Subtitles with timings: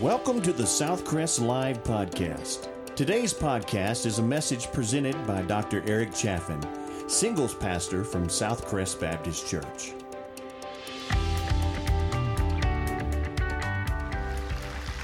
[0.00, 2.68] Welcome to the Southcrest Live Podcast.
[2.94, 5.82] Today's podcast is a message presented by Dr.
[5.88, 6.60] Eric Chaffin,
[7.08, 9.94] singles pastor from Southcrest Baptist Church.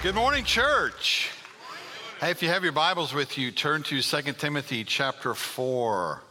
[0.05, 1.33] Good morning, church.
[2.21, 6.23] Hey, if you have your Bibles with you, turn to 2 Timothy chapter 4.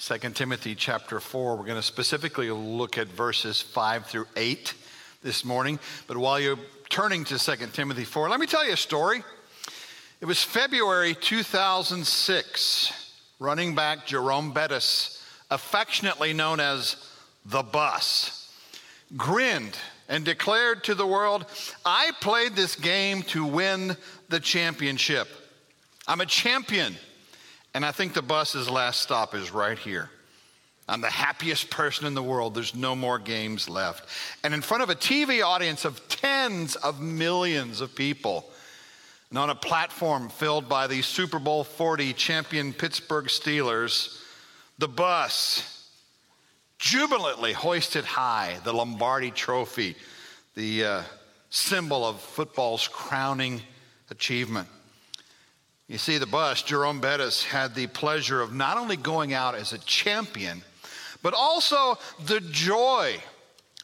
[0.00, 1.56] 2 Timothy chapter 4.
[1.56, 4.74] We're going to specifically look at verses 5 through 8
[5.22, 5.78] this morning.
[6.08, 6.58] But while you're
[6.96, 9.22] turning to 2 Timothy 4, let me tell you a story.
[10.22, 13.12] It was February 2006.
[13.38, 16.96] Running back Jerome Bettis, affectionately known as
[17.44, 18.50] the bus,
[19.14, 19.76] grinned
[20.08, 21.44] and declared to the world,
[21.84, 23.94] I played this game to win
[24.30, 25.28] the championship.
[26.08, 26.96] I'm a champion.
[27.74, 30.08] And I think the bus's last stop is right here.
[30.88, 32.54] I'm the happiest person in the world.
[32.54, 34.08] There's no more games left.
[34.44, 38.48] And in front of a TV audience of tens of millions of people,
[39.30, 44.22] and on a platform filled by the Super Bowl 40 champion Pittsburgh Steelers,
[44.78, 45.72] the bus
[46.78, 49.96] jubilantly hoisted high the Lombardi trophy,
[50.54, 51.02] the uh,
[51.50, 53.60] symbol of football's crowning
[54.10, 54.68] achievement.
[55.88, 59.72] You see, the bus, Jerome Bettis, had the pleasure of not only going out as
[59.72, 60.62] a champion,
[61.22, 63.16] but also the joy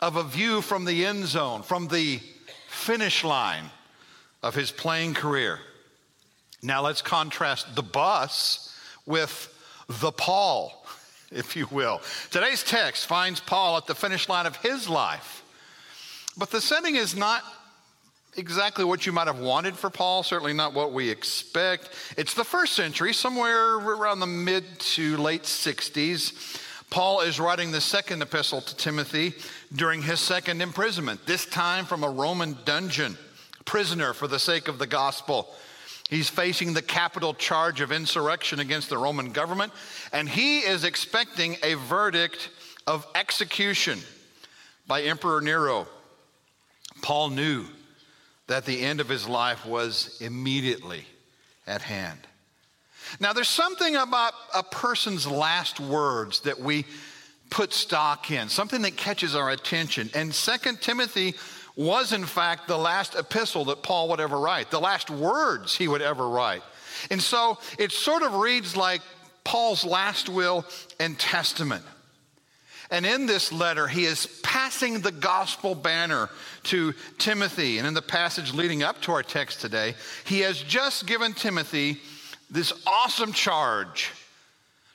[0.00, 2.20] of a view from the end zone, from the
[2.69, 3.64] finish line
[4.42, 5.60] of his playing career.
[6.62, 8.75] Now let's contrast the bus
[9.06, 9.48] with
[10.00, 10.86] the Paul,
[11.30, 12.00] if you will.
[12.30, 15.42] Today's text finds Paul at the finish line of his life.
[16.36, 17.42] But the setting is not
[18.36, 21.91] exactly what you might have wanted for Paul, certainly not what we expect.
[22.16, 26.58] It's the first century, somewhere around the mid to late 60s.
[26.93, 29.33] Paul is writing the second epistle to Timothy
[29.75, 33.17] during his second imprisonment, this time from a Roman dungeon,
[33.65, 35.49] prisoner for the sake of the gospel.
[36.11, 39.72] He's facing the capital charge of insurrection against the Roman government,
[40.12, 42.50] and he is expecting a verdict
[42.87, 43.99] of execution
[44.87, 45.87] by Emperor Nero.
[47.00, 47.65] Paul knew
[48.49, 51.06] that the end of his life was immediately
[51.66, 52.21] at hand.
[53.21, 56.84] Now, there's something about a person's last words that we
[57.50, 60.11] put stock in, something that catches our attention.
[60.15, 61.34] And Second Timothy
[61.77, 65.89] was, in fact, the last epistle that Paul would ever write, the last words he
[65.89, 66.62] would ever write.
[67.11, 69.01] And so it sort of reads like
[69.45, 70.65] Paul's last will
[71.01, 71.84] and testament.
[72.91, 76.28] And in this letter, he is passing the gospel banner
[76.65, 77.78] to Timothy.
[77.78, 82.01] And in the passage leading up to our text today, he has just given Timothy
[82.53, 84.13] this awesome charge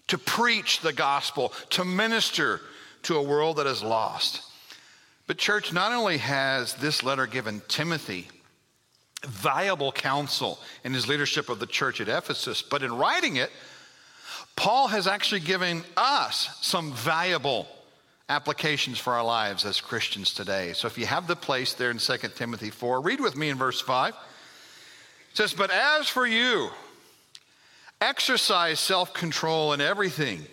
[0.08, 2.62] to preach the gospel, to minister
[3.04, 4.44] to a world that is lost.
[5.26, 8.30] But, church, not only has this letter given Timothy
[9.26, 13.52] valuable counsel in his leadership of the church at Ephesus, but in writing it,
[14.56, 17.68] Paul has actually given us some valuable
[18.30, 20.74] applications for our lives as Christians today.
[20.74, 23.58] So if you have the place there in 2 Timothy 4, read with me in
[23.58, 24.14] verse 5.
[24.14, 24.18] It
[25.34, 26.70] says, But as for you,
[28.00, 30.46] Exercise self control in everything.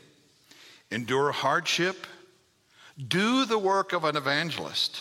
[0.90, 2.06] Endure hardship.
[3.08, 4.98] Do the work of an evangelist.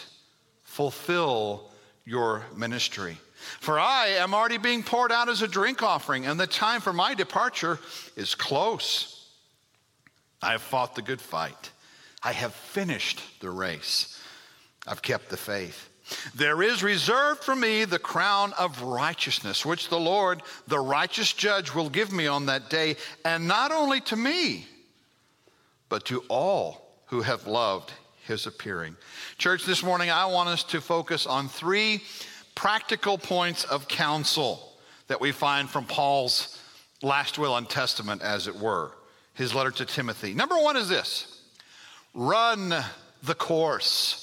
[0.64, 1.70] Fulfill
[2.06, 3.18] your ministry.
[3.60, 6.94] For I am already being poured out as a drink offering, and the time for
[6.94, 7.80] my departure
[8.16, 9.30] is close.
[10.42, 11.72] I have fought the good fight.
[12.24, 14.20] I have finished the race.
[14.88, 15.90] I've kept the faith.
[16.36, 21.74] There is reserved for me the crown of righteousness, which the Lord, the righteous judge,
[21.74, 24.68] will give me on that day, and not only to me,
[25.90, 27.92] but to all who have loved
[28.26, 28.96] his appearing.
[29.38, 32.02] Church, this morning I want us to focus on three
[32.56, 34.74] practical points of counsel
[35.08, 36.60] that we find from Paul's
[37.02, 38.92] last will and testament, as it were,
[39.34, 40.34] his letter to Timothy.
[40.34, 41.42] Number one is this
[42.14, 42.74] run
[43.24, 44.23] the course.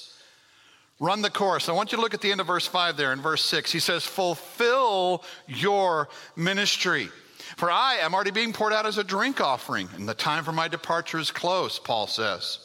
[1.00, 1.70] Run the course.
[1.70, 3.72] I want you to look at the end of verse 5 there in verse 6.
[3.72, 7.08] He says, Fulfill your ministry.
[7.56, 10.52] For I am already being poured out as a drink offering, and the time for
[10.52, 12.58] my departure is close, Paul says.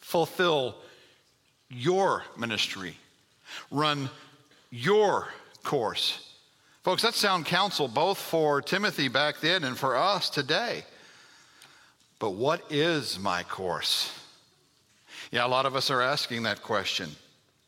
[0.00, 0.74] Fulfill
[1.70, 2.96] your ministry.
[3.70, 4.10] Run
[4.70, 5.28] your
[5.62, 6.34] course.
[6.82, 10.84] Folks, that's sound counsel both for Timothy back then and for us today.
[12.18, 14.12] But what is my course?
[15.30, 17.10] Yeah, a lot of us are asking that question.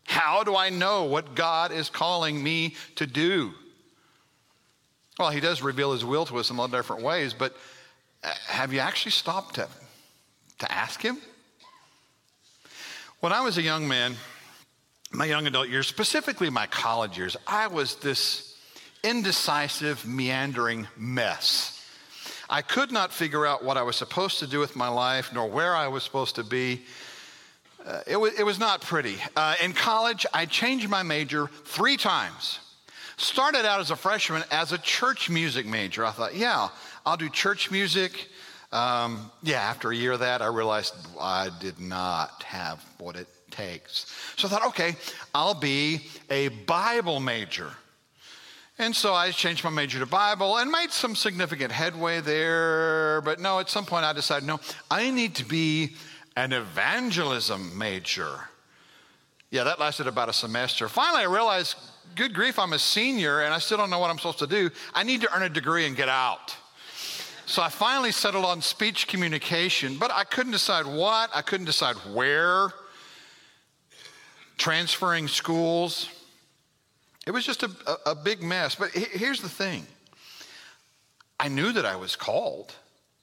[0.05, 3.53] How do I know what God is calling me to do?
[5.19, 7.55] Well, He does reveal His will to us in a lot of different ways, but
[8.25, 9.69] uh, have you actually stopped to,
[10.61, 11.19] to ask Him?
[13.21, 14.17] When I was a young man,
[15.13, 18.57] my young adult years, specifically my college years, I was this
[19.05, 21.77] indecisive, meandering mess.
[22.49, 25.49] I could not figure out what I was supposed to do with my life, nor
[25.49, 26.83] where I was supposed to be.
[27.87, 29.17] Uh, it, was, it was not pretty.
[29.35, 32.61] Uh, in college, I changed my major three times.
[33.17, 36.05] Started out as a freshman as a church music major.
[36.05, 36.69] I thought, yeah,
[37.05, 38.29] I'll do church music.
[38.73, 43.27] Um, yeah, after a year of that, I realized I did not have what it
[43.51, 44.07] takes.
[44.37, 44.95] So I thought, okay,
[45.35, 47.71] I'll be a Bible major.
[48.79, 53.21] And so I changed my major to Bible and made some significant headway there.
[53.23, 54.61] But no, at some point I decided, no,
[54.91, 55.97] I need to be
[56.41, 58.49] an evangelism major.
[59.51, 60.89] Yeah, that lasted about a semester.
[60.89, 61.77] Finally, I realized,
[62.15, 64.71] good grief, I'm a senior and I still don't know what I'm supposed to do.
[64.95, 66.57] I need to earn a degree and get out.
[67.45, 71.97] So I finally settled on speech communication, but I couldn't decide what, I couldn't decide
[72.15, 72.73] where
[74.57, 76.09] transferring schools.
[77.27, 78.77] It was just a, a, a big mess.
[78.77, 79.87] But here's the thing
[81.39, 82.75] I knew that I was called.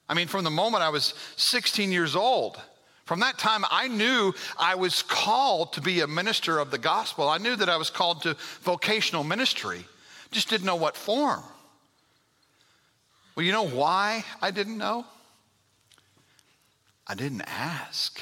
[0.07, 2.59] I mean, from the moment I was 16 years old,
[3.07, 7.29] from that time, I knew I was called to be a minister of the gospel.
[7.29, 9.85] I knew that I was called to vocational ministry,
[10.31, 11.41] just didn't know what form.
[13.33, 15.05] Well, you know why I didn't know?
[17.07, 18.19] I didn't ask.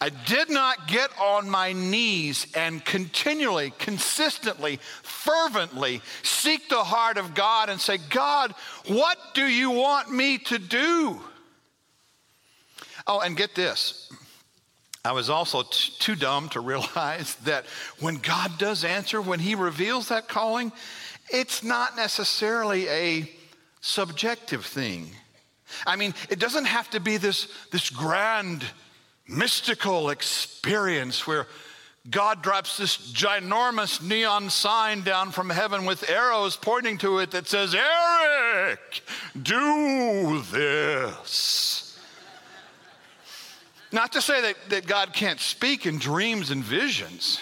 [0.00, 7.34] I did not get on my knees and continually, consistently, fervently seek the heart of
[7.34, 8.54] God and say, God,
[8.86, 11.20] what do you want me to do?
[13.08, 14.12] Oh, and get this.
[15.04, 17.64] I was also t- too dumb to realize that
[18.00, 20.70] when God does answer, when He reveals that calling,
[21.30, 23.30] it's not necessarily a
[23.80, 25.10] subjective thing.
[25.86, 28.64] I mean, it doesn't have to be this, this grand
[29.26, 31.46] mystical experience where
[32.10, 37.46] God drops this ginormous neon sign down from heaven with arrows pointing to it that
[37.46, 39.02] says, Eric,
[39.42, 41.87] do this.
[43.92, 47.40] Not to say that, that God can't speak in dreams and visions.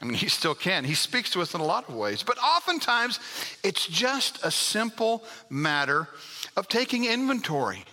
[0.00, 0.84] I mean, he still can.
[0.84, 2.24] He speaks to us in a lot of ways.
[2.24, 3.20] But oftentimes,
[3.62, 6.08] it's just a simple matter
[6.56, 7.84] of taking inventory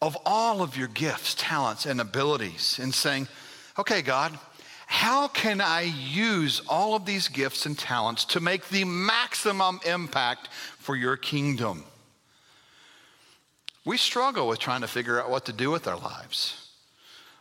[0.00, 3.26] of all of your gifts, talents, and abilities and saying,
[3.76, 4.38] okay, God,
[4.86, 10.48] how can I use all of these gifts and talents to make the maximum impact
[10.78, 11.84] for your kingdom?
[13.84, 16.59] We struggle with trying to figure out what to do with our lives.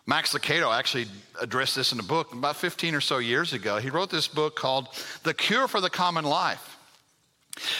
[0.10, 1.06] Max Lucado actually
[1.40, 3.78] addressed this in a book about 15 or so years ago.
[3.78, 4.88] He wrote this book called
[5.22, 6.78] The Cure for the Common Life.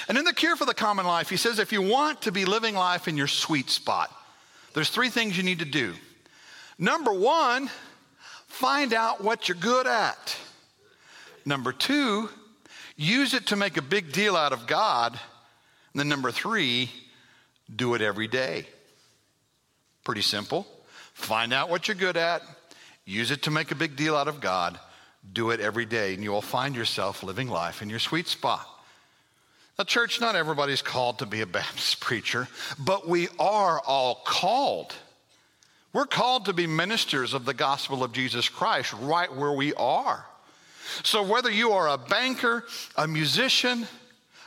[0.08, 2.46] And in The Cure for the Common Life, he says if you want to be
[2.46, 4.16] living life in your sweet spot,
[4.76, 5.96] there's three things you need to do.
[6.78, 7.68] Number one,
[8.46, 10.38] find out what you're good at.
[11.46, 12.30] Number two,
[12.96, 15.14] use it to make a big deal out of God.
[15.94, 16.92] And then number three,
[17.76, 18.68] do it every day.
[20.04, 20.68] Pretty simple.
[21.20, 22.42] Find out what you're good at,
[23.06, 24.80] use it to make a big deal out of God,
[25.32, 28.66] do it every day, and you will find yourself living life in your sweet spot.
[29.78, 32.48] Now, church, not everybody's called to be a Baptist preacher,
[32.80, 34.96] but we are all called.
[35.92, 40.26] We're called to be ministers of the gospel of Jesus Christ right where we are.
[41.04, 42.64] So, whether you are a banker,
[42.96, 43.88] a musician,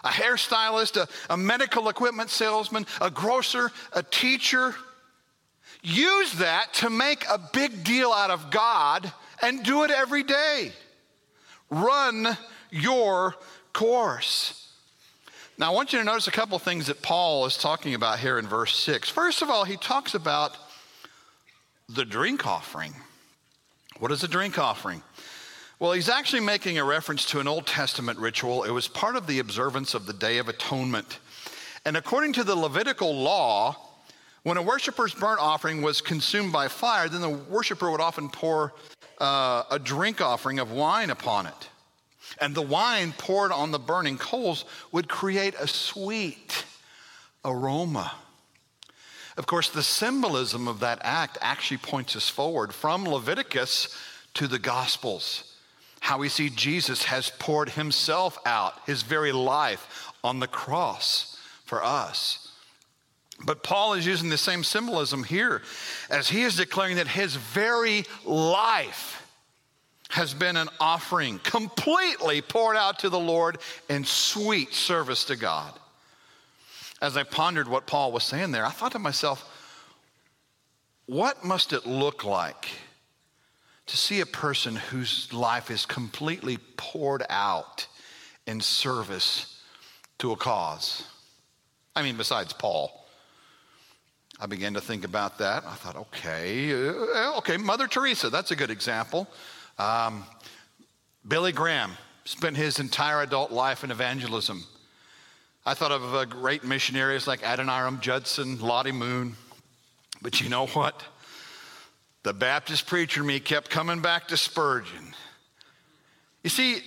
[0.02, 4.74] a hairstylist, a, a medical equipment salesman, a grocer, a teacher,
[5.82, 10.72] use that to make a big deal out of God and do it every day.
[11.70, 12.36] Run
[12.70, 13.34] your
[13.72, 14.58] course.
[15.58, 18.18] Now, I want you to notice a couple of things that Paul is talking about
[18.18, 19.10] here in verse 6.
[19.10, 20.56] First of all, he talks about
[21.88, 22.94] the drink offering.
[23.98, 25.02] What is a drink offering?
[25.78, 28.64] Well, he's actually making a reference to an Old Testament ritual.
[28.64, 31.18] It was part of the observance of the Day of Atonement.
[31.84, 33.76] And according to the Levitical law,
[34.42, 38.72] when a worshiper's burnt offering was consumed by fire, then the worshiper would often pour
[39.18, 41.68] uh, a drink offering of wine upon it.
[42.40, 46.64] And the wine poured on the burning coals would create a sweet
[47.44, 48.12] aroma.
[49.36, 53.96] Of course, the symbolism of that act actually points us forward from Leviticus
[54.34, 55.56] to the Gospels.
[56.00, 61.82] How we see Jesus has poured himself out, his very life on the cross for
[61.82, 62.41] us.
[63.44, 65.62] But Paul is using the same symbolism here
[66.08, 69.18] as he is declaring that his very life
[70.10, 73.58] has been an offering completely poured out to the Lord
[73.88, 75.72] in sweet service to God.
[77.00, 79.48] As I pondered what Paul was saying there, I thought to myself,
[81.06, 82.68] what must it look like
[83.86, 87.86] to see a person whose life is completely poured out
[88.46, 89.60] in service
[90.18, 91.04] to a cause.
[91.94, 93.01] I mean, besides Paul.
[94.42, 95.64] I began to think about that.
[95.64, 99.28] I thought, okay, uh, okay, Mother Teresa, that's a good example.
[99.78, 100.24] Um,
[101.28, 101.92] Billy Graham
[102.24, 104.64] spent his entire adult life in evangelism.
[105.64, 109.36] I thought of uh, great missionaries like Adoniram Judson, Lottie Moon.
[110.20, 111.04] But you know what?
[112.24, 115.14] The Baptist preacher me kept coming back to Spurgeon.
[116.42, 116.80] You see,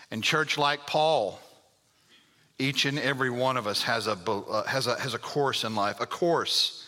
[0.10, 1.40] And church like Paul,
[2.62, 5.76] each and every one of us has a, uh, has a, has a course in
[5.76, 6.86] life, a course,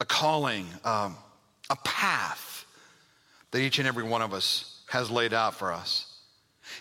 [0.00, 1.16] a calling, um,
[1.70, 2.64] a path
[3.50, 6.18] that each and every one of us has laid out for us.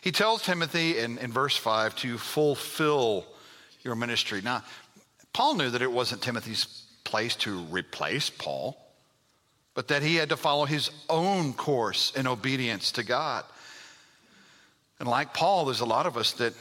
[0.01, 3.25] He tells Timothy in, in verse 5 to fulfill
[3.81, 4.41] your ministry.
[4.41, 4.63] Now,
[5.33, 6.65] Paul knew that it wasn't Timothy's
[7.03, 8.77] place to replace Paul,
[9.73, 13.43] but that he had to follow his own course in obedience to God.
[14.99, 16.53] And like Paul, there's a lot of us that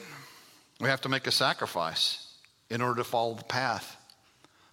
[0.81, 2.35] we have to make a sacrifice
[2.71, 3.97] in order to follow the path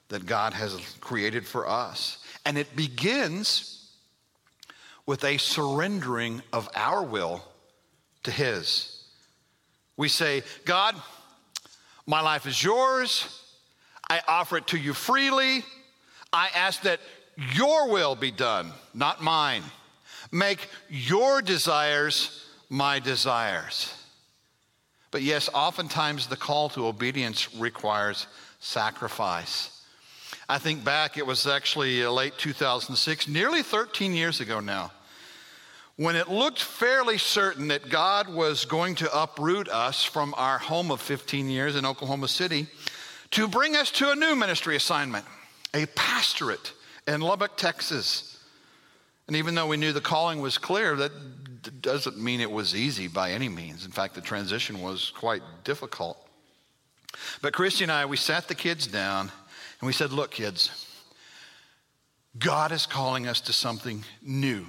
[0.09, 2.17] that God has created for us.
[2.45, 3.91] And it begins
[5.05, 7.43] with a surrendering of our will
[8.23, 9.03] to His.
[9.97, 10.95] We say, God,
[12.05, 13.41] my life is yours.
[14.09, 15.63] I offer it to you freely.
[16.31, 16.99] I ask that
[17.53, 19.63] your will be done, not mine.
[20.31, 23.93] Make your desires my desires.
[25.13, 28.25] But yes, oftentimes the call to obedience requires
[28.59, 29.85] sacrifice.
[30.49, 34.91] I think back, it was actually uh, late 2006, nearly 13 years ago now,
[35.97, 40.89] when it looked fairly certain that God was going to uproot us from our home
[40.89, 42.65] of 15 years in Oklahoma City
[43.29, 45.25] to bring us to a new ministry assignment,
[45.75, 46.73] a pastorate
[47.07, 48.43] in Lubbock, Texas.
[49.27, 51.11] And even though we knew the calling was clear, that
[51.81, 53.85] doesn't mean it was easy by any means.
[53.85, 56.17] In fact, the transition was quite difficult.
[57.41, 59.31] But Christy and I, we sat the kids down
[59.79, 60.87] and we said, Look, kids,
[62.37, 64.65] God is calling us to something new.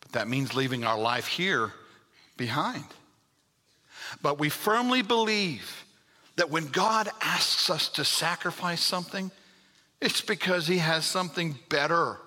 [0.00, 1.72] But that means leaving our life here
[2.36, 2.84] behind.
[4.22, 5.84] But we firmly believe
[6.36, 9.30] that when God asks us to sacrifice something,
[10.00, 12.18] it's because He has something better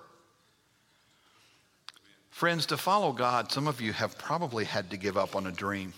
[2.38, 5.52] Friends, to follow God, some of you have probably had to give up on a
[5.52, 5.96] dream.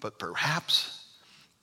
[0.00, 1.04] But perhaps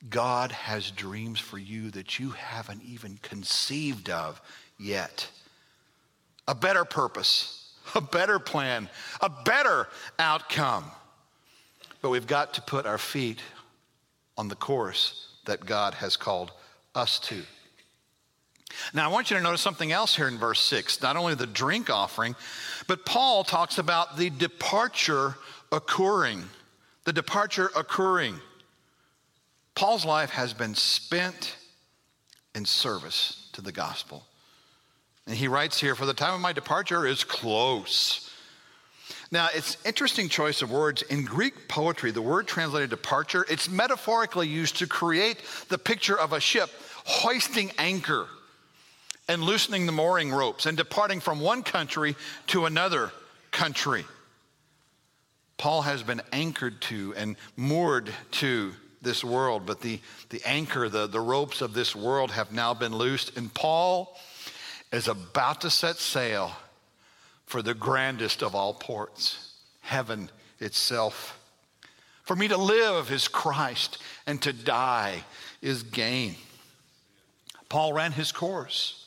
[0.10, 4.42] God has dreams for you that you haven't even conceived of
[4.78, 5.30] yet.
[6.46, 8.90] A better purpose, a better plan,
[9.22, 9.88] a better
[10.20, 10.92] outcome.
[12.02, 13.40] But we've got to put our feet
[14.38, 16.52] on the course that God has called
[16.94, 17.44] us to.
[18.94, 21.02] Now, I want you to notice something else here in verse 6.
[21.02, 22.36] Not only the drink offering,
[22.88, 25.36] but Paul talks about the departure
[25.72, 26.44] occurring.
[27.06, 28.40] The departure occurring.
[29.76, 31.56] Paul's life has been spent
[32.56, 34.26] in service to the gospel.
[35.26, 38.32] And he writes here, For the time of my departure is close.
[39.30, 41.02] Now, it's interesting choice of words.
[41.04, 46.32] In Greek poetry, the word translated departure, it's metaphorically used to create the picture of
[46.32, 46.70] a ship
[47.06, 48.28] hoisting anchor
[49.28, 52.16] and loosening the mooring ropes and departing from one country
[52.48, 53.12] to another
[53.52, 54.06] country.
[55.58, 61.08] Paul has been anchored to and moored to this world, but the, the anchor, the,
[61.08, 64.16] the ropes of this world have now been loosed, and Paul
[64.92, 66.52] is about to set sail
[67.46, 70.30] for the grandest of all ports, heaven
[70.60, 71.40] itself.
[72.24, 75.24] For me to live is Christ, and to die
[75.62, 76.36] is gain.
[77.70, 79.07] Paul ran his course.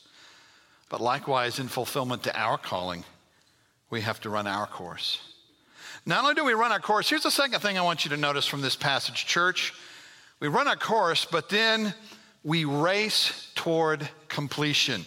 [0.90, 3.04] But likewise, in fulfillment to our calling,
[3.88, 5.20] we have to run our course.
[6.04, 8.16] Not only do we run our course, here's the second thing I want you to
[8.16, 9.73] notice from this passage, church.
[10.40, 11.94] We run our course, but then
[12.42, 15.06] we race toward completion.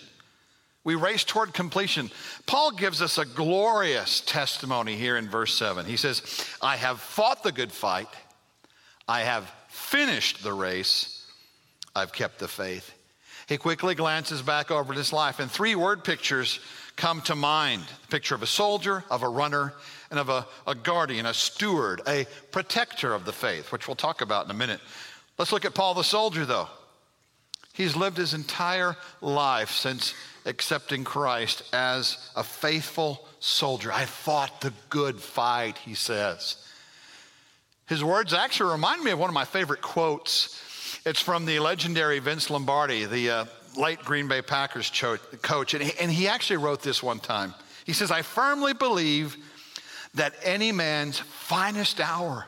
[0.85, 2.11] We race toward completion.
[2.45, 5.85] Paul gives us a glorious testimony here in verse 7.
[5.85, 6.21] He says,
[6.61, 8.09] I have fought the good fight,
[9.07, 11.25] I have finished the race,
[11.93, 12.93] I've kept the faith.
[13.53, 16.59] He quickly glances back over his life, and three word pictures
[16.95, 19.75] come to mind the picture of a soldier, of a runner,
[20.09, 24.21] and of a, a guardian, a steward, a protector of the faith, which we'll talk
[24.21, 24.81] about in a minute.
[25.37, 26.67] Let's look at Paul the soldier, though.
[27.73, 30.15] He's lived his entire life since
[30.47, 33.93] accepting Christ as a faithful soldier.
[33.93, 36.57] I fought the good fight, he says.
[37.85, 40.59] His words actually remind me of one of my favorite quotes
[41.05, 43.45] it's from the legendary Vince Lombardi, the uh,
[43.77, 45.73] late Green Bay Packers cho- coach.
[45.73, 47.53] And he, and he actually wrote this one time.
[47.85, 49.37] He says, I firmly believe
[50.13, 52.45] that any man's finest hour,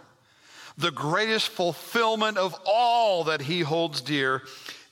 [0.78, 4.44] the greatest fulfillment of all that he holds dear,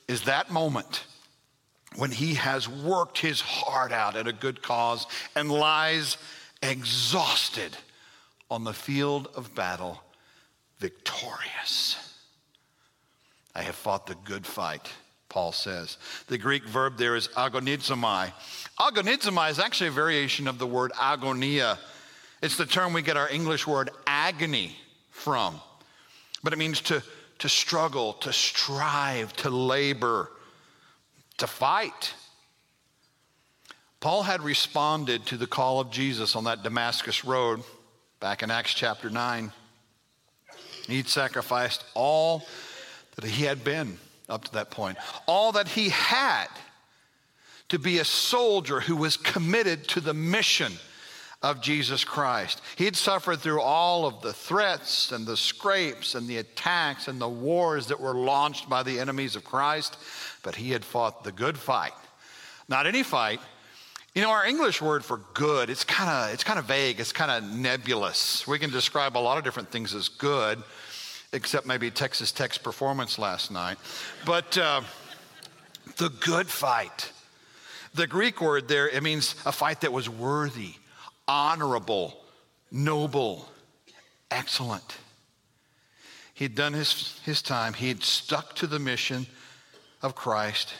[0.08, 1.04] is that moment
[1.96, 6.18] when he has worked his heart out at a good cause and lies
[6.62, 7.76] exhausted
[8.50, 10.02] on the field of battle,
[10.78, 12.13] victorious.
[13.54, 14.90] I have fought the good fight,
[15.28, 15.96] Paul says.
[16.26, 18.32] The Greek verb there is agonizomai.
[18.78, 21.78] Agonizomai is actually a variation of the word agonia.
[22.42, 24.76] It's the term we get our English word agony
[25.10, 25.60] from.
[26.42, 27.02] But it means to,
[27.38, 30.30] to struggle, to strive, to labor,
[31.38, 32.14] to fight.
[34.00, 37.62] Paul had responded to the call of Jesus on that Damascus road
[38.20, 39.50] back in Acts chapter 9.
[40.86, 42.46] He'd sacrificed all
[43.16, 43.98] that he had been
[44.28, 46.48] up to that point, all that he had
[47.68, 50.72] to be a soldier who was committed to the mission
[51.42, 52.62] of Jesus Christ.
[52.76, 57.28] He'd suffered through all of the threats and the scrapes and the attacks and the
[57.28, 59.98] wars that were launched by the enemies of Christ,
[60.42, 61.92] but he had fought the good fight.
[62.68, 63.40] Not any fight.
[64.14, 67.12] You know, our English word for good, it's kind of it's kind of vague, it's
[67.12, 68.46] kind of nebulous.
[68.46, 70.62] We can describe a lot of different things as good
[71.34, 73.76] except maybe Texas Tech's performance last night.
[74.24, 74.82] But uh,
[75.96, 77.12] the good fight.
[77.94, 80.74] The Greek word there, it means a fight that was worthy,
[81.28, 82.18] honorable,
[82.70, 83.48] noble,
[84.30, 84.96] excellent.
[86.34, 89.26] He'd done his, his time, he had stuck to the mission
[90.02, 90.74] of Christ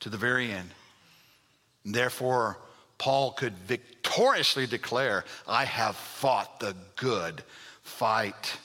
[0.00, 0.70] to the very end.
[1.84, 2.58] And therefore,
[2.98, 7.42] Paul could victoriously declare, I have fought the good
[7.82, 8.58] fight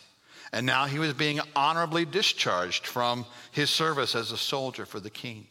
[0.54, 5.10] and now he was being honorably discharged from his service as a soldier for the
[5.10, 5.48] king.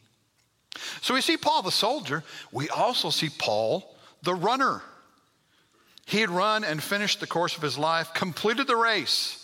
[1.01, 2.23] So we see Paul the soldier.
[2.51, 4.81] We also see Paul the runner.
[6.05, 9.39] He had run and finished the course of his life, completed the race.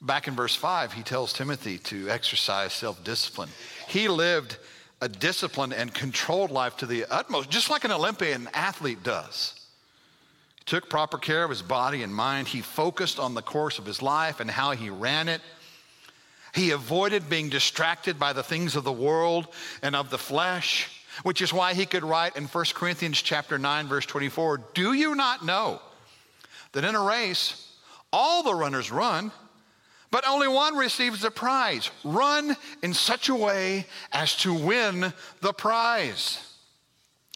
[0.00, 3.48] Back in verse 5, he tells Timothy to exercise self discipline.
[3.88, 4.58] He lived
[5.00, 9.63] a disciplined and controlled life to the utmost, just like an Olympian athlete does
[10.66, 12.48] took proper care of his body and mind.
[12.48, 15.42] He focused on the course of his life and how he ran it.
[16.54, 19.48] He avoided being distracted by the things of the world
[19.82, 20.88] and of the flesh,
[21.22, 25.14] which is why he could write in 1 Corinthians chapter 9 verse 24, "Do you
[25.14, 25.82] not know
[26.72, 27.68] that in a race
[28.12, 29.32] all the runners run,
[30.10, 31.90] but only one receives the prize?
[32.04, 36.38] Run in such a way as to win the prize."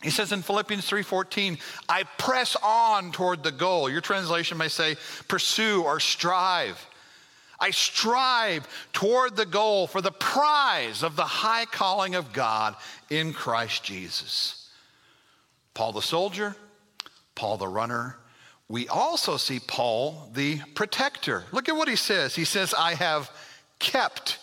[0.03, 1.59] He says in Philippians 3:14,
[1.89, 3.91] I press on toward the goal.
[3.91, 6.85] Your translation may say pursue or strive.
[7.61, 12.77] I strive toward the goal for the prize of the high calling of God
[13.11, 14.71] in Christ Jesus.
[15.75, 16.55] Paul the soldier,
[17.35, 18.17] Paul the runner.
[18.69, 21.45] We also see Paul the protector.
[21.51, 22.37] Look at what he says.
[22.37, 23.31] He says, I have
[23.81, 24.39] kept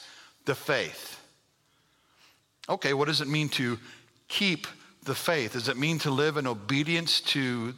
[0.46, 1.22] the faith.
[2.68, 3.78] Okay, what does it mean to
[4.28, 4.68] keep
[5.06, 5.54] the faith?
[5.54, 7.74] Does it mean to live in obedience to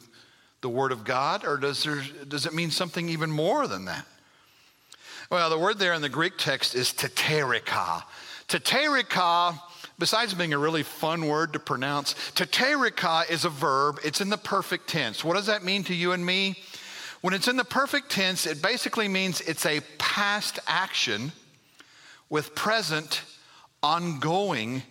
[0.61, 4.05] the Word of God, or does, there, does it mean something even more than that?
[5.29, 8.03] Well, the word there in the Greek text is teterika.
[8.47, 9.59] Teterika,
[9.99, 13.99] besides being a really fun word to pronounce, teterika is a verb.
[14.05, 15.25] It's in the perfect tense.
[15.25, 16.55] What does that mean to you and me?
[17.19, 21.33] When it's in the perfect tense, it basically means it's a past action
[22.29, 23.21] with present,
[23.83, 24.83] ongoing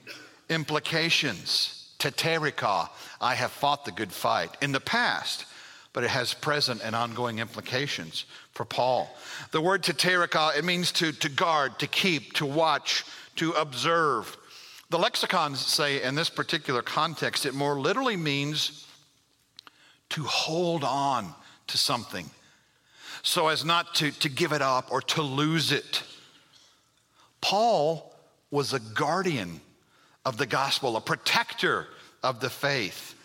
[0.51, 1.86] implications.
[2.13, 2.89] Teterika,
[3.21, 5.45] I have fought the good fight in the past,
[5.93, 9.15] but it has present and ongoing implications for Paul.
[9.51, 13.05] The word teterika, it means to, to guard, to keep, to watch,
[13.37, 14.37] to observe.
[14.91, 18.87] The lexicons say in this particular context, it more literally means
[20.11, 21.35] to hold on
[21.67, 22.31] to something
[23.23, 26.05] so as not to, to give it up or to lose it.
[27.41, 28.15] Paul
[28.53, 29.61] was a guardian
[30.25, 31.89] of the gospel, a protector
[32.27, 33.17] of the faith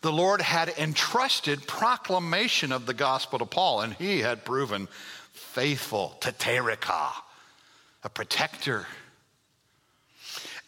[0.00, 4.88] the Lord had entrusted proclamation of the gospel to Paul, and he had proven
[5.32, 7.10] faithful, teterika,
[8.04, 8.86] a protector.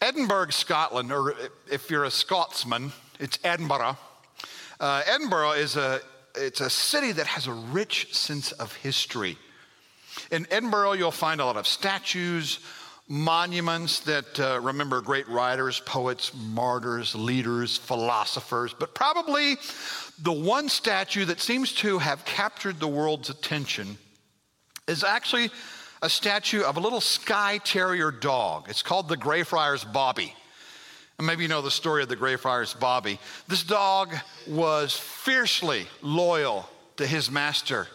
[0.01, 1.35] Edinburgh, Scotland, or
[1.71, 3.97] if you're a Scotsman, it's Edinburgh.
[4.79, 6.01] Uh, Edinburgh is a,
[6.35, 9.37] it's a city that has a rich sense of history.
[10.29, 12.59] In Edinburgh, you'll find a lot of statues,
[13.11, 19.57] monuments that uh, remember great writers, poets, martyrs, leaders, philosophers, but probably
[20.21, 23.97] the one statue that seems to have captured the world's attention
[24.87, 25.51] is actually
[26.01, 28.69] a statue of a little Skye Terrier dog.
[28.69, 30.33] It's called the Greyfriars Bobby.
[31.17, 33.19] And maybe you know the story of the Greyfriars Bobby.
[33.49, 34.15] This dog
[34.47, 37.87] was fiercely loyal to his master.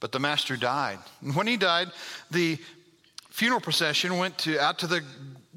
[0.00, 0.98] But the master died.
[1.22, 1.88] And when he died,
[2.30, 2.58] the
[3.30, 5.02] funeral procession went to, out to the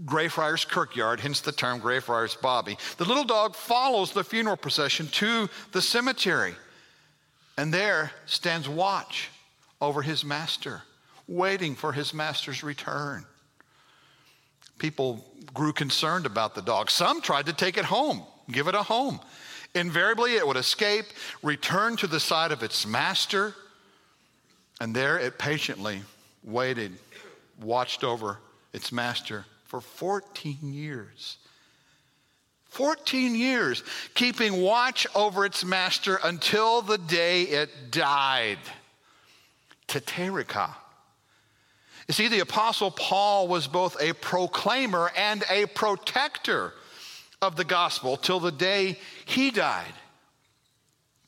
[0.05, 2.77] Greyfriars Kirkyard, hence the term Greyfriars Bobby.
[2.97, 6.55] The little dog follows the funeral procession to the cemetery,
[7.57, 9.29] and there stands watch
[9.81, 10.81] over his master,
[11.27, 13.25] waiting for his master's return.
[14.79, 16.89] People grew concerned about the dog.
[16.89, 19.19] Some tried to take it home, give it a home.
[19.75, 21.05] Invariably, it would escape,
[21.41, 23.55] return to the side of its master,
[24.81, 26.01] and there it patiently
[26.43, 26.97] waited
[27.63, 28.39] watched over
[28.73, 31.37] its master for 14 years.
[32.69, 33.83] 14 years,
[34.15, 38.57] keeping watch over its master until the day it died.
[39.87, 40.73] Teterika.
[42.07, 46.73] You see, the Apostle Paul was both a proclaimer and a protector
[47.41, 49.93] of the gospel till the day he died.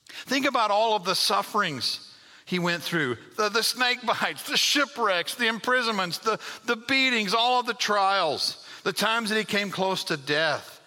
[0.10, 2.12] Think about all of the sufferings
[2.45, 7.60] he went through the, the snake bites, the shipwrecks, the imprisonments, the, the beatings, all
[7.60, 10.79] of the trials, the times that he came close to death.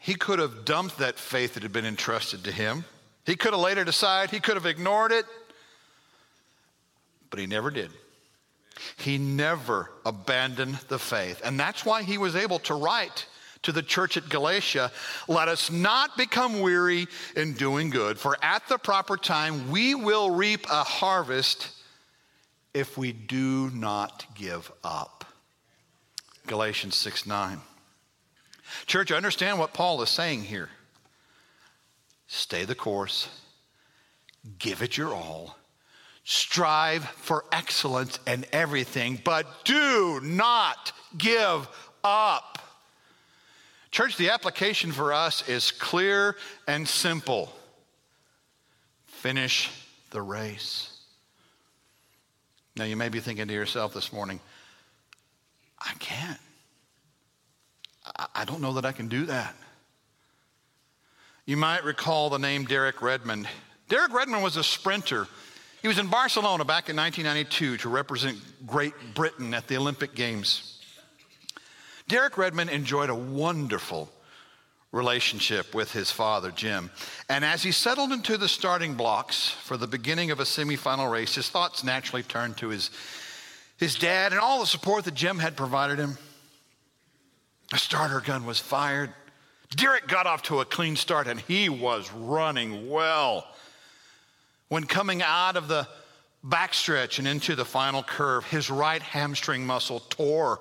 [0.00, 2.84] He could have dumped that faith that had been entrusted to him.
[3.24, 5.24] He could have laid it aside, he could have ignored it,
[7.30, 7.90] but he never did.
[8.96, 11.40] He never abandoned the faith.
[11.44, 13.26] And that's why he was able to write
[13.62, 14.90] to the church at Galatia,
[15.28, 20.30] let us not become weary in doing good, for at the proper time we will
[20.30, 21.70] reap a harvest
[22.72, 25.24] if we do not give up.
[26.46, 27.60] Galatians 6 9.
[28.86, 30.68] Church, understand what Paul is saying here.
[32.26, 33.28] Stay the course,
[34.58, 35.56] give it your all,
[36.24, 41.68] strive for excellence in everything, but do not give
[42.04, 42.69] up.
[43.90, 47.52] Church, the application for us is clear and simple
[49.06, 49.70] finish
[50.10, 50.96] the race.
[52.76, 54.40] Now, you may be thinking to yourself this morning,
[55.78, 56.38] I can't.
[58.34, 59.54] I don't know that I can do that.
[61.44, 63.48] You might recall the name Derek Redmond.
[63.88, 65.26] Derek Redmond was a sprinter.
[65.82, 70.79] He was in Barcelona back in 1992 to represent Great Britain at the Olympic Games.
[72.10, 74.10] Derek Redmond enjoyed a wonderful
[74.90, 76.90] relationship with his father, Jim.
[77.28, 81.36] And as he settled into the starting blocks for the beginning of a semifinal race,
[81.36, 82.90] his thoughts naturally turned to his,
[83.76, 86.18] his dad and all the support that Jim had provided him.
[87.72, 89.14] A starter gun was fired.
[89.76, 93.46] Derek got off to a clean start and he was running well.
[94.66, 95.86] When coming out of the
[96.44, 100.58] backstretch and into the final curve, his right hamstring muscle tore.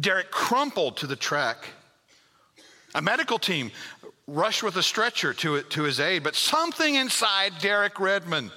[0.00, 1.68] Derek crumpled to the track.
[2.94, 3.70] A medical team
[4.26, 8.50] rushed with a stretcher to, to his aid, but something inside Derek Redmond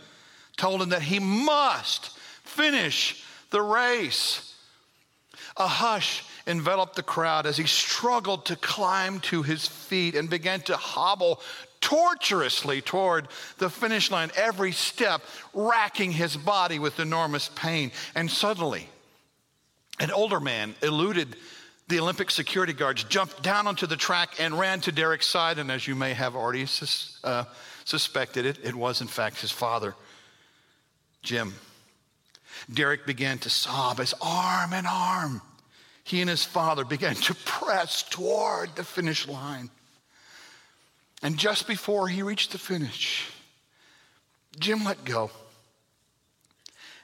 [0.57, 4.53] told him that he must finish the race.
[5.57, 10.61] A hush enveloped the crowd as he struggled to climb to his feet and began
[10.61, 11.41] to hobble
[11.81, 13.27] torturously toward
[13.57, 15.21] the finish line, every step
[15.53, 17.91] racking his body with enormous pain.
[18.15, 18.87] And suddenly,
[20.01, 21.35] an older man eluded
[21.87, 25.59] the Olympic security guards, jumped down onto the track, and ran to Derek's side.
[25.59, 27.43] And as you may have already sus- uh,
[27.85, 29.93] suspected it, it was in fact his father,
[31.21, 31.53] Jim.
[32.71, 35.41] Derek began to sob as arm in arm,
[36.03, 39.69] he and his father began to press toward the finish line.
[41.21, 43.29] And just before he reached the finish,
[44.59, 45.29] Jim let go.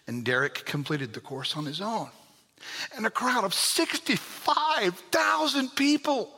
[0.07, 2.09] And Derek completed the course on his own.
[2.95, 6.31] And a crowd of 65,000 people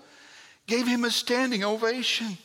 [0.67, 2.38] gave him a standing ovation.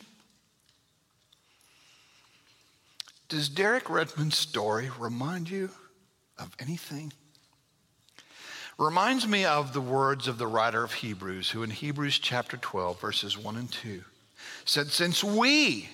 [3.27, 5.71] Does Derek Redmond's story remind you
[6.37, 7.11] of anything?
[8.77, 12.99] Reminds me of the words of the writer of Hebrews, who in Hebrews chapter 12,
[12.99, 14.03] verses 1 and 2,
[14.65, 15.87] said, Since we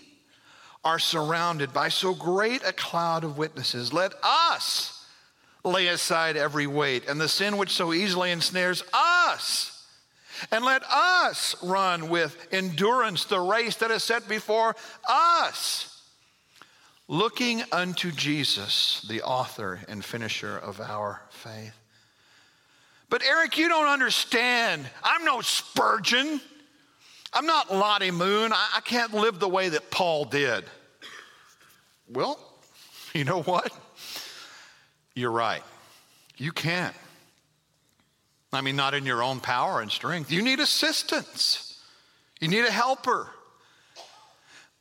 [0.83, 5.00] are surrounded by so great a cloud of witnesses, let us
[5.63, 9.85] lay aside every weight and the sin which so easily ensnares us.
[10.51, 14.75] And let us run with endurance the race that is set before
[15.07, 16.01] us,
[17.07, 21.75] looking unto Jesus, the author and finisher of our faith.
[23.09, 24.89] But Eric, you don't understand.
[25.03, 26.41] I'm no Spurgeon.
[27.33, 28.51] I'm not Lottie Moon.
[28.51, 30.63] I, I can't live the way that Paul did.
[32.09, 32.39] Well,
[33.13, 33.71] you know what?
[35.13, 35.63] You're right.
[36.37, 36.95] You can't.
[38.53, 40.31] I mean, not in your own power and strength.
[40.31, 41.79] You need assistance,
[42.39, 43.27] you need a helper.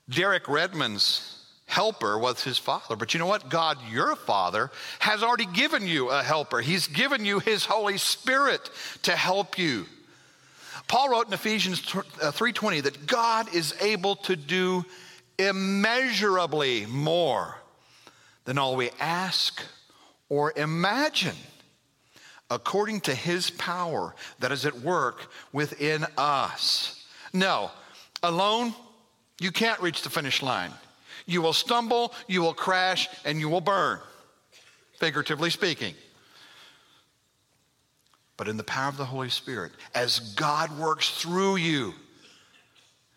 [0.09, 2.97] Derek Redmond's helper was his father.
[2.97, 3.49] But you know what?
[3.49, 6.61] God, your father, has already given you a helper.
[6.61, 8.69] He's given you his Holy Spirit
[9.03, 9.87] to help you.
[10.88, 14.85] Paul wrote in Ephesians 3:20 uh, that God is able to do
[15.38, 17.57] immeasurably more
[18.45, 19.62] than all we ask
[20.31, 21.37] or imagine
[22.49, 27.05] according to his power that is at work within us.
[27.35, 27.71] No,
[28.23, 28.75] alone
[29.38, 30.73] you can't reach the finish line.
[31.27, 34.01] You will stumble, you will crash, and you will burn,
[34.99, 35.95] figuratively speaking
[38.40, 41.93] but in the power of the Holy Spirit, as God works through you,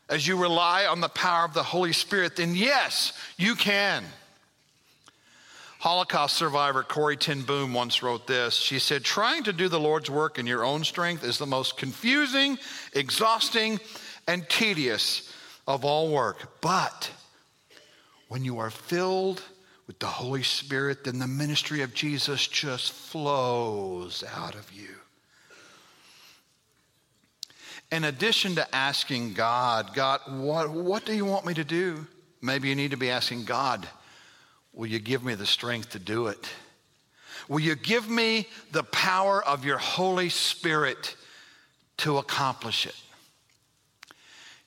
[0.10, 4.04] as you rely on the power of the Holy Spirit, then yes, you can.
[5.84, 8.54] Holocaust survivor Corrie ten Boom once wrote this.
[8.54, 11.76] She said, Trying to do the Lord's work in your own strength is the most
[11.76, 12.58] confusing,
[12.94, 13.82] exhausting,
[14.26, 15.30] and tedious
[15.68, 16.62] of all work.
[16.62, 17.12] But
[18.30, 19.44] when you are filled
[19.86, 24.88] with the Holy Spirit, then the ministry of Jesus just flows out of you
[27.92, 32.08] in addition to asking God, God, what, what do you want me to do?
[32.42, 33.86] Maybe you need to be asking God,
[34.74, 36.50] will you give me the strength to do it?
[37.48, 41.16] Will you give me the power of your Holy Spirit
[41.98, 42.96] to accomplish it?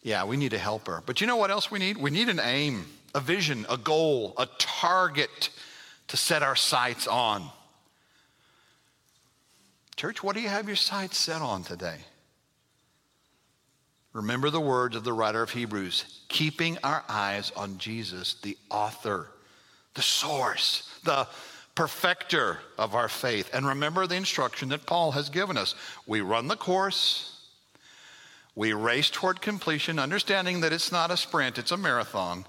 [0.02, 1.02] Yeah, we need a helper.
[1.04, 1.96] But you know what else we need?
[1.96, 5.50] We need an aim, a vision, a goal, a target
[6.08, 7.50] to set our sights on.
[9.96, 11.96] Church, what do you have your sights set on today?
[14.12, 19.28] Remember the words of the writer of Hebrews keeping our eyes on Jesus, the author,
[19.96, 21.26] the source, the
[21.74, 23.50] perfecter of our faith.
[23.52, 25.74] And remember the instruction that Paul has given us.
[26.06, 27.32] We run the course,
[28.54, 32.46] we race toward completion, understanding that it's not a sprint, it's a marathon.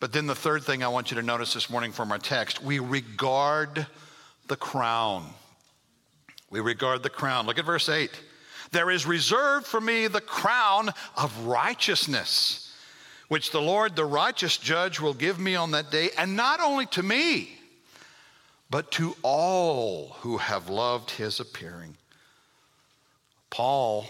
[0.00, 2.62] But then the third thing I want you to notice this morning from our text
[2.62, 3.86] we regard
[4.48, 5.26] the crown.
[6.50, 7.46] We regard the crown.
[7.46, 8.10] Look at verse 8.
[8.72, 12.63] There is reserved for me the crown of righteousness,
[13.28, 16.86] which the Lord, the righteous judge, will give me on that day, and not only
[16.86, 17.58] to me,
[18.70, 21.96] but to all who have loved his appearing.
[23.50, 24.06] Paul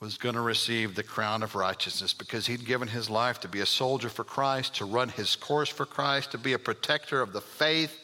[0.00, 3.60] was going to receive the crown of righteousness because he'd given his life to be
[3.60, 7.32] a soldier for Christ, to run his course for Christ, to be a protector of
[7.32, 7.96] the faith,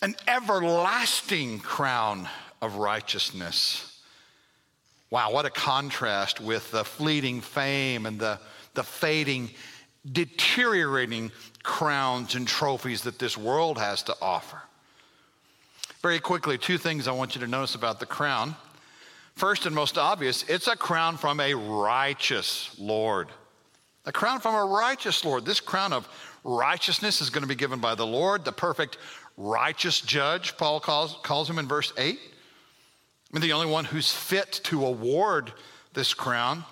[0.00, 2.28] an everlasting crown
[2.62, 4.00] of righteousness.
[5.10, 8.38] Wow, what a contrast with the fleeting fame and the,
[8.74, 9.50] the fading
[10.10, 11.32] deteriorating
[11.62, 14.60] crowns and trophies that this world has to offer.
[16.02, 18.54] Very quickly, two things I want you to notice about the crown.
[19.34, 23.28] First and most obvious, it's a crown from a righteous Lord.
[24.04, 25.46] A crown from a righteous Lord.
[25.46, 26.06] This crown of
[26.44, 28.98] righteousness is going to be given by the Lord, the perfect
[29.36, 32.18] righteous judge, Paul calls, calls him in verse 8.
[32.18, 32.18] I
[33.32, 35.52] mean, the only one who's fit to award
[35.94, 36.64] this crown.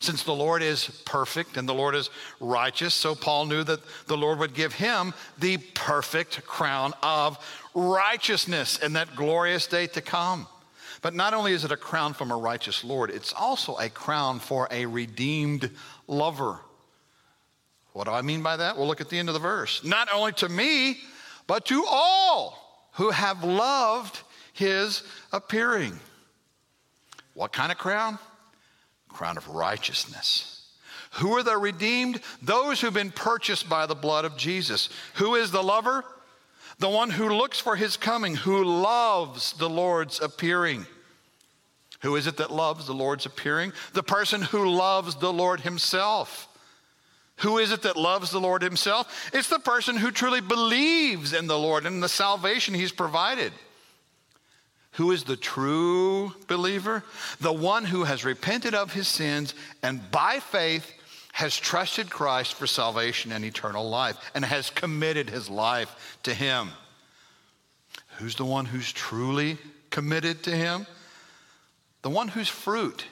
[0.00, 4.16] Since the Lord is perfect and the Lord is righteous, so Paul knew that the
[4.16, 7.38] Lord would give him the perfect crown of
[7.74, 10.46] righteousness in that glorious day to come.
[11.02, 14.38] But not only is it a crown from a righteous Lord, it's also a crown
[14.40, 15.70] for a redeemed
[16.06, 16.58] lover.
[17.92, 18.76] What do I mean by that?
[18.76, 19.82] Well, look at the end of the verse.
[19.84, 20.98] Not only to me,
[21.46, 24.20] but to all who have loved
[24.52, 25.98] his appearing.
[27.34, 28.18] What kind of crown?
[29.08, 30.66] Crown of righteousness.
[31.12, 32.20] Who are the redeemed?
[32.42, 34.90] Those who've been purchased by the blood of Jesus.
[35.14, 36.04] Who is the lover?
[36.78, 40.86] The one who looks for his coming, who loves the Lord's appearing.
[42.02, 43.72] Who is it that loves the Lord's appearing?
[43.94, 46.48] The person who loves the Lord himself.
[47.38, 49.30] Who is it that loves the Lord himself?
[49.32, 53.52] It's the person who truly believes in the Lord and the salvation he's provided.
[54.98, 57.04] Who is the true believer?
[57.40, 60.92] The one who has repented of his sins and by faith
[61.34, 66.70] has trusted Christ for salvation and eternal life and has committed his life to him.
[68.16, 69.58] Who's the one who's truly
[69.90, 70.84] committed to him?
[72.02, 73.04] The one whose fruit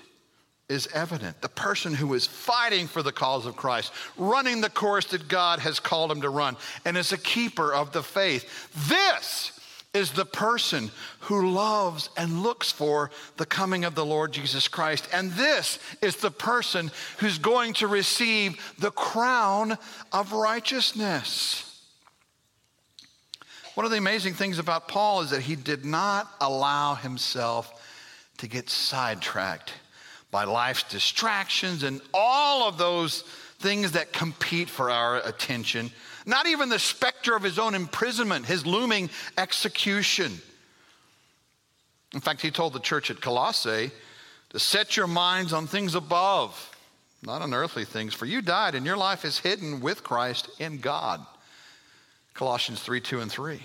[0.69, 1.41] is evident.
[1.41, 5.61] The person who is fighting for the cause of Christ, running the course that God
[5.61, 8.69] has called him to run, and is a keeper of the faith.
[8.89, 9.56] This
[9.97, 15.09] is the person who loves and looks for the coming of the Lord Jesus Christ.
[15.13, 19.79] And this is the person who's going to receive the crown
[20.13, 21.63] of righteousness.
[23.75, 27.73] One of the amazing things about Paul is that he did not allow himself
[28.39, 29.73] to get sidetracked
[30.31, 33.23] by life's distractions and all of those
[33.59, 35.91] things that compete for our attention.
[36.27, 39.09] Not even the specter of his own imprisonment, his looming
[39.39, 40.33] execution.
[42.13, 43.93] In fact, he told the church at Colossae
[44.51, 46.77] to set your minds on things above,
[47.23, 50.79] not on earthly things, for you died and your life is hidden with Christ in
[50.79, 51.25] God.
[52.35, 53.61] Colossians 3 2 and 3.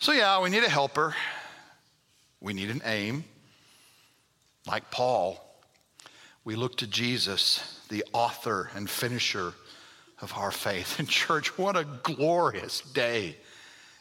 [0.00, 1.14] So, yeah, we need a helper.
[2.40, 3.24] We need an aim.
[4.66, 5.42] Like Paul,
[6.44, 9.54] we look to Jesus, the author and finisher
[10.20, 10.96] of our faith.
[10.98, 13.36] And, church, what a glorious day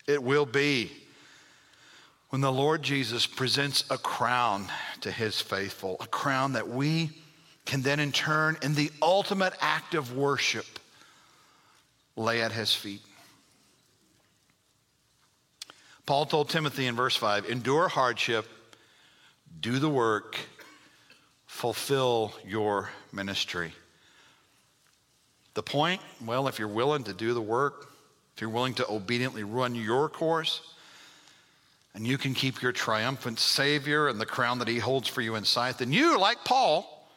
[0.08, 0.92] it will be
[2.30, 4.68] when the Lord Jesus presents a crown
[5.02, 7.12] to his faithful, a crown that we
[7.66, 10.66] can then, in turn, in the ultimate act of worship,
[12.16, 13.02] lay at his feet.
[16.06, 18.46] Paul told Timothy in verse 5 endure hardship,
[19.60, 20.38] do the work,
[21.46, 23.74] fulfill your ministry.
[25.58, 27.90] The point, well, if you're willing to do the work,
[28.36, 30.62] if you're willing to obediently run your course,
[31.96, 35.34] and you can keep your triumphant Savior and the crown that He holds for you
[35.34, 37.10] in sight, then you, like Paul,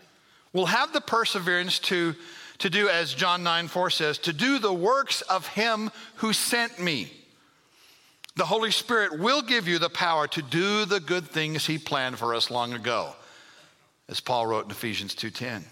[0.55, 2.14] will have the perseverance to,
[2.61, 6.81] to do, as John 9 4 says, to do the works of Him who sent
[6.81, 7.12] me.
[8.37, 12.18] The Holy Spirit will give you the power to do the good things He planned
[12.18, 13.14] for us long ago,
[14.09, 15.62] as Paul wrote in Ephesians 2:10.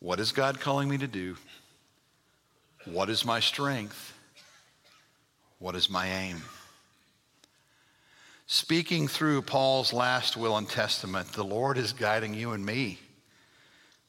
[0.00, 1.36] What is God calling me to do?
[2.84, 4.14] What is my strength?
[5.58, 6.42] What is my aim?
[8.46, 12.98] Speaking through Paul's last will and testament, the Lord is guiding you and me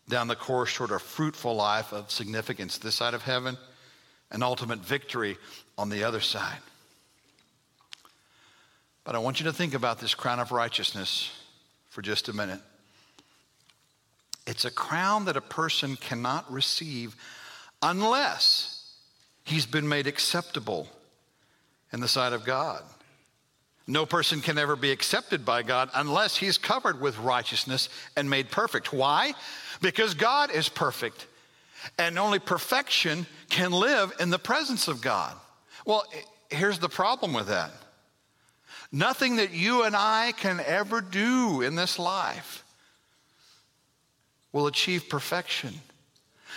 [0.07, 3.57] down the course toward a fruitful life of significance this side of heaven
[4.31, 5.37] and ultimate victory
[5.77, 6.59] on the other side.
[9.03, 11.31] But I want you to think about this crown of righteousness
[11.89, 12.61] for just a minute.
[14.47, 17.15] It's a crown that a person cannot receive
[17.81, 18.93] unless
[19.43, 20.87] he's been made acceptable
[21.91, 22.83] in the sight of God.
[23.87, 28.51] No person can ever be accepted by God unless he's covered with righteousness and made
[28.51, 28.93] perfect.
[28.93, 29.33] Why?
[29.81, 31.25] Because God is perfect,
[31.97, 35.35] and only perfection can live in the presence of God.
[35.85, 36.03] Well,
[36.51, 37.71] here's the problem with that
[38.91, 42.63] nothing that you and I can ever do in this life
[44.51, 45.73] will achieve perfection.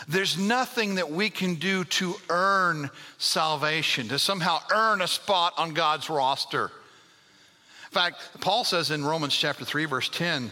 [0.09, 5.75] There's nothing that we can do to earn salvation, to somehow earn a spot on
[5.75, 6.65] God's roster.
[6.65, 10.51] In fact, Paul says in Romans chapter 3, verse 10,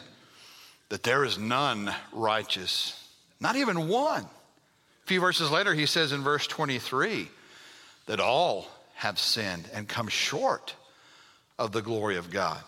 [0.91, 3.09] that there is none righteous,
[3.41, 4.25] not even one.
[4.25, 7.29] A few verses later, he says in verse 23
[8.07, 10.75] that all have sinned and come short
[11.59, 12.61] of the glory of God.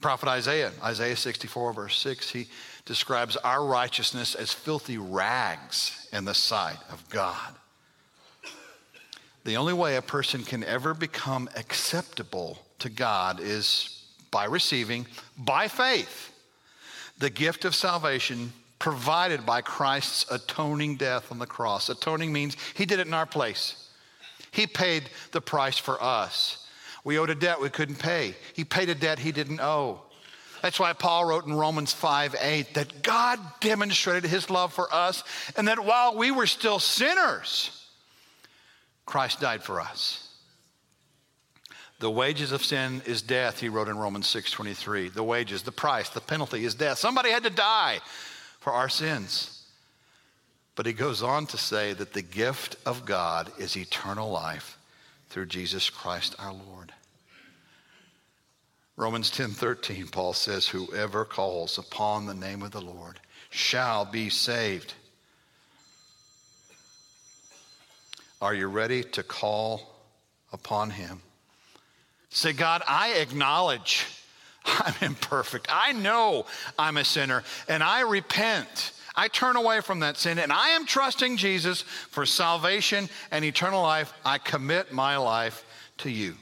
[0.00, 2.46] Prophet Isaiah, Isaiah 64, verse 6, he
[2.84, 7.54] describes our righteousness as filthy rags in the sight of God.
[9.44, 15.06] The only way a person can ever become acceptable to God is by receiving,
[15.36, 16.32] by faith,
[17.18, 21.88] the gift of salvation provided by Christ's atoning death on the cross.
[21.88, 23.88] Atoning means he did it in our place,
[24.50, 26.66] he paid the price for us.
[27.04, 28.34] We owed a debt we couldn't pay.
[28.54, 30.02] He paid a debt he didn't owe.
[30.62, 35.24] That's why Paul wrote in Romans 5 8 that God demonstrated his love for us
[35.56, 37.86] and that while we were still sinners,
[39.04, 40.28] Christ died for us.
[41.98, 45.08] The wages of sin is death, he wrote in Romans 6:23.
[45.08, 46.98] The wages, the price, the penalty is death.
[46.98, 48.00] Somebody had to die
[48.58, 49.62] for our sins.
[50.74, 54.78] But he goes on to say that the gift of God is eternal life
[55.28, 56.92] through Jesus Christ our Lord.
[58.96, 63.20] Romans 10:13 Paul says whoever calls upon the name of the Lord
[63.50, 64.94] shall be saved.
[68.40, 69.94] Are you ready to call
[70.52, 71.22] upon him?
[72.30, 74.06] Say, God, I acknowledge
[74.64, 75.68] I'm imperfect.
[75.70, 76.46] I know
[76.78, 78.92] I'm a sinner and I repent.
[79.14, 83.82] I turn away from that sin and I am trusting Jesus for salvation and eternal
[83.82, 84.12] life.
[84.24, 85.64] I commit my life
[85.98, 86.34] to you.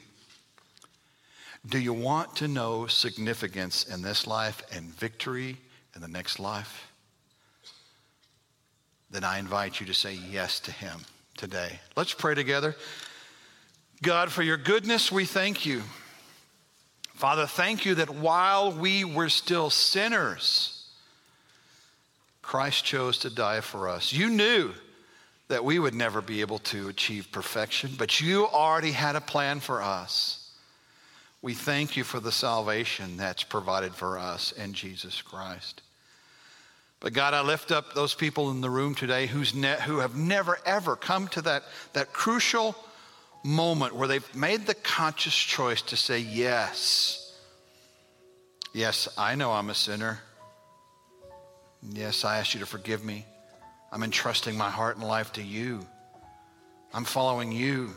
[1.67, 5.57] Do you want to know significance in this life and victory
[5.95, 6.91] in the next life?
[9.11, 11.01] Then I invite you to say yes to Him
[11.37, 11.79] today.
[11.95, 12.75] Let's pray together.
[14.01, 15.83] God, for your goodness, we thank you.
[17.13, 20.87] Father, thank you that while we were still sinners,
[22.41, 24.11] Christ chose to die for us.
[24.11, 24.71] You knew
[25.47, 29.59] that we would never be able to achieve perfection, but you already had a plan
[29.59, 30.40] for us.
[31.41, 35.81] We thank you for the salvation that's provided for us in Jesus Christ.
[36.99, 40.15] But God, I lift up those people in the room today who's ne- who have
[40.15, 41.63] never, ever come to that,
[41.93, 42.75] that crucial
[43.43, 47.35] moment where they've made the conscious choice to say, Yes,
[48.71, 50.19] yes, I know I'm a sinner.
[51.81, 53.25] Yes, I ask you to forgive me.
[53.91, 55.87] I'm entrusting my heart and life to you.
[56.93, 57.95] I'm following you.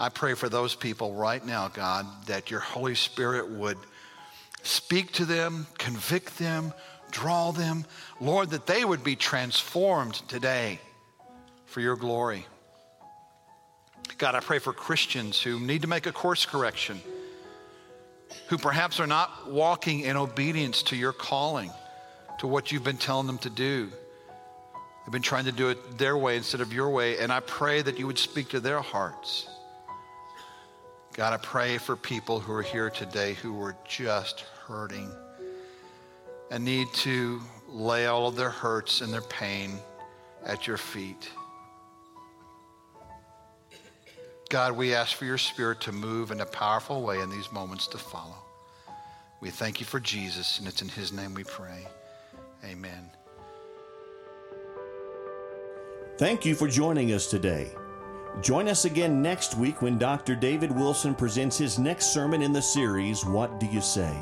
[0.00, 3.76] I pray for those people right now, God, that your Holy Spirit would
[4.62, 6.72] speak to them, convict them,
[7.10, 7.84] draw them.
[8.18, 10.80] Lord, that they would be transformed today
[11.66, 12.46] for your glory.
[14.16, 17.02] God, I pray for Christians who need to make a course correction,
[18.48, 21.70] who perhaps are not walking in obedience to your calling,
[22.38, 23.90] to what you've been telling them to do.
[25.04, 27.82] They've been trying to do it their way instead of your way, and I pray
[27.82, 29.46] that you would speak to their hearts.
[31.14, 35.10] God, I pray for people who are here today who are just hurting
[36.50, 39.78] and need to lay all of their hurts and their pain
[40.44, 41.30] at your feet.
[44.48, 47.86] God, we ask for your spirit to move in a powerful way in these moments
[47.88, 48.36] to follow.
[49.40, 51.86] We thank you for Jesus, and it's in his name we pray.
[52.64, 53.10] Amen.
[56.18, 57.70] Thank you for joining us today.
[58.40, 60.34] Join us again next week when Dr.
[60.34, 64.16] David Wilson presents his next sermon in the series, What Do You Say?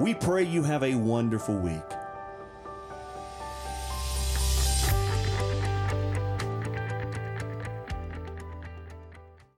[0.00, 2.03] We pray you have a wonderful week.